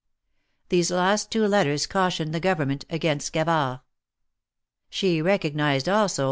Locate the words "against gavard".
2.89-3.81